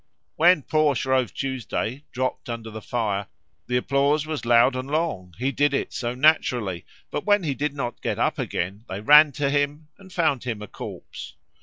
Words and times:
When 0.35 0.63
poor 0.63 0.95
Shrove 0.95 1.31
Tuesday 1.31 2.05
dropped 2.11 2.49
under 2.49 2.71
the 2.71 2.81
fire, 2.81 3.27
the 3.67 3.77
applause 3.77 4.25
was 4.25 4.47
loud 4.47 4.75
and 4.75 4.89
long, 4.89 5.35
he 5.37 5.51
did 5.51 5.75
it 5.75 5.93
so 5.93 6.15
naturally; 6.15 6.85
but 7.11 7.23
when 7.23 7.43
he 7.43 7.53
did 7.53 7.75
not 7.75 8.01
get 8.01 8.17
up 8.17 8.39
again, 8.39 8.83
they 8.89 8.99
ran 8.99 9.31
to 9.33 9.51
him 9.51 9.89
and 9.99 10.11
found 10.11 10.43
him 10.43 10.59
a 10.63 10.67
corpse. 10.67 11.35